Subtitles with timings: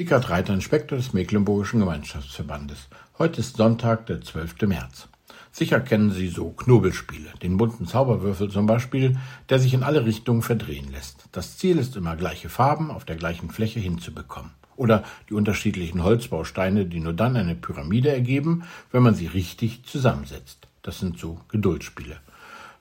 [0.00, 2.86] Sickert Reiter, Inspektor des Mecklenburgischen Gemeinschaftsverbandes.
[3.18, 4.62] Heute ist Sonntag, der 12.
[4.68, 5.08] März.
[5.50, 9.16] Sicher kennen Sie so Knobelspiele, den bunten Zauberwürfel zum Beispiel,
[9.48, 11.24] der sich in alle Richtungen verdrehen lässt.
[11.32, 14.52] Das Ziel ist immer gleiche Farben auf der gleichen Fläche hinzubekommen.
[14.76, 18.62] Oder die unterschiedlichen Holzbausteine, die nur dann eine Pyramide ergeben,
[18.92, 20.68] wenn man sie richtig zusammensetzt.
[20.82, 22.20] Das sind so Geduldsspiele.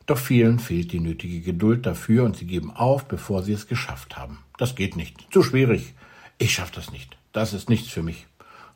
[0.06, 4.18] Doch vielen fehlt die nötige Geduld dafür und sie geben auf, bevor sie es geschafft
[4.18, 4.38] haben.
[4.60, 5.26] Das geht nicht.
[5.32, 5.96] Zu schwierig.
[6.40, 7.18] Ich schaff das nicht.
[7.34, 8.28] Das ist nichts für mich.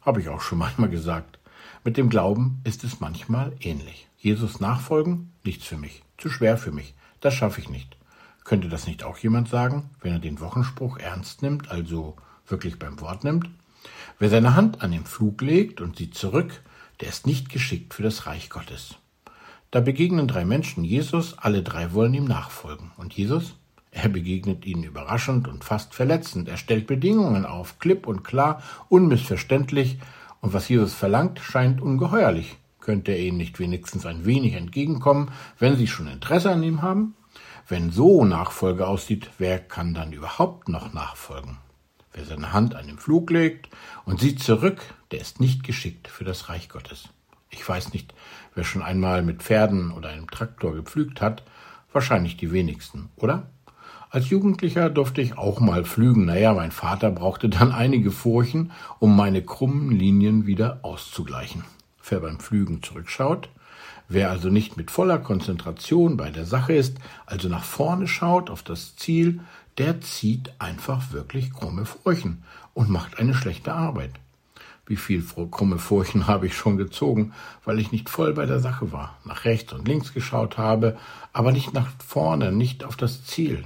[0.02, 1.38] Habe ich auch schon manchmal gesagt.
[1.84, 4.08] Mit dem Glauben ist es manchmal ähnlich.
[4.18, 5.32] Jesus nachfolgen?
[5.44, 6.04] Nichts für mich.
[6.18, 6.96] Zu schwer für mich.
[7.20, 7.98] Das schaffe ich nicht.
[8.44, 12.16] Könnte das nicht auch jemand sagen, wenn er den Wochenspruch ernst nimmt, also
[12.48, 13.48] wirklich beim Wort nimmt?
[14.18, 16.62] Wer seine Hand an den Flug legt und sieht zurück,
[17.00, 18.96] der ist nicht geschickt für das Reich Gottes.
[19.70, 22.92] Da begegnen drei Menschen Jesus, alle drei wollen ihm nachfolgen.
[22.98, 23.56] Und Jesus?
[23.92, 26.48] Er begegnet ihnen überraschend und fast verletzend.
[26.48, 30.00] Er stellt Bedingungen auf, klipp und klar, unmissverständlich.
[30.40, 32.58] Und was Jesus verlangt, scheint ungeheuerlich.
[32.80, 37.16] Könnte er ihnen nicht wenigstens ein wenig entgegenkommen, wenn sie schon Interesse an ihm haben?
[37.68, 41.58] Wenn so Nachfolge aussieht, wer kann dann überhaupt noch nachfolgen?
[42.14, 43.70] Wer seine Hand an den Flug legt
[44.04, 47.10] und sieht zurück, der ist nicht geschickt für das Reich Gottes.
[47.50, 48.14] Ich weiß nicht,
[48.56, 51.44] wer schon einmal mit Pferden oder einem Traktor gepflügt hat,
[51.94, 53.50] wahrscheinlich die wenigsten, oder?
[54.14, 56.26] Als Jugendlicher durfte ich auch mal flügen.
[56.26, 61.64] Naja, mein Vater brauchte dann einige Furchen, um meine krummen Linien wieder auszugleichen.
[62.10, 63.48] Wer beim Flügen zurückschaut,
[64.10, 68.64] wer also nicht mit voller Konzentration bei der Sache ist, also nach vorne schaut auf
[68.64, 69.40] das Ziel,
[69.78, 72.44] der zieht einfach wirklich krumme Furchen
[72.74, 74.12] und macht eine schlechte Arbeit.
[74.86, 77.32] Wie viel krumme Furchen habe ich schon gezogen,
[77.64, 80.98] weil ich nicht voll bei der Sache war, nach rechts und links geschaut habe,
[81.32, 83.64] aber nicht nach vorne, nicht auf das Ziel.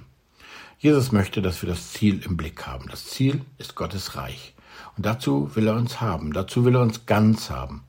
[0.86, 2.88] Jesus möchte, dass wir das Ziel im Blick haben.
[2.91, 4.53] Das Ziel ist Gottes Reich.
[4.95, 6.31] Und dazu will er uns haben.
[6.31, 7.81] Dazu will er uns ganz haben.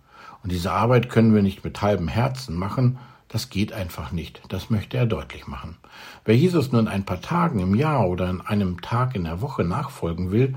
[0.42, 2.98] Und diese Arbeit können wir nicht mit halbem Herzen machen.
[3.28, 4.40] Das geht einfach nicht.
[4.48, 5.76] Das möchte er deutlich machen.
[6.24, 9.42] Wer Jesus nur in ein paar Tagen im Jahr oder in einem Tag in der
[9.42, 10.54] Woche nachfolgen will,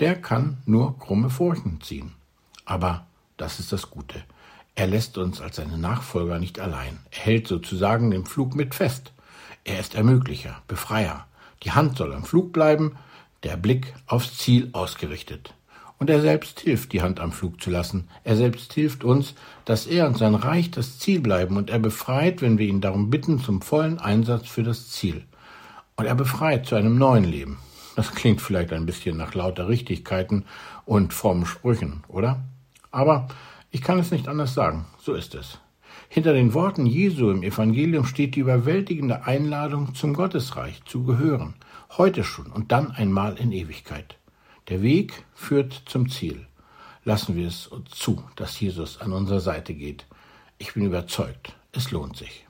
[0.00, 2.12] der kann nur krumme Furchen ziehen.
[2.64, 3.04] Aber
[3.36, 4.22] das ist das Gute.
[4.76, 7.00] Er lässt uns als seine Nachfolger nicht allein.
[7.10, 9.12] Er hält sozusagen den Flug mit fest.
[9.64, 11.26] Er ist Ermöglicher, Befreier.
[11.62, 12.96] Die Hand soll am Flug bleiben,
[13.42, 15.54] der Blick aufs Ziel ausgerichtet.
[15.98, 18.08] Und er selbst hilft, die Hand am Flug zu lassen.
[18.24, 19.34] Er selbst hilft uns,
[19.64, 23.08] dass er und sein Reich das Ziel bleiben und er befreit, wenn wir ihn darum
[23.08, 25.24] bitten, zum vollen Einsatz für das Ziel.
[25.96, 27.58] Und er befreit zu einem neuen Leben.
[27.94, 30.44] Das klingt vielleicht ein bisschen nach lauter Richtigkeiten
[30.86, 32.40] und frommen Sprüchen, oder?
[32.90, 33.28] Aber
[33.70, 34.86] ich kann es nicht anders sagen.
[34.98, 35.58] So ist es.
[36.08, 41.54] Hinter den Worten Jesu im Evangelium steht die überwältigende Einladung, zum Gottesreich zu gehören,
[41.96, 44.18] heute schon und dann einmal in Ewigkeit.
[44.68, 46.46] Der Weg führt zum Ziel.
[47.04, 50.06] Lassen wir es zu, dass Jesus an unserer Seite geht.
[50.58, 52.46] Ich bin überzeugt, es lohnt sich.